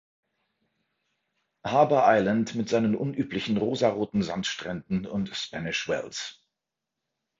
Harbour 1.63 2.05
Island 2.07 2.55
mit 2.55 2.69
seinen 2.69 2.95
unüblichen 2.95 3.57
rosaroten 3.57 4.23
Sandstränden 4.23 5.05
und 5.05 5.29
Spanish 5.35 5.87
Wells. 5.87 6.43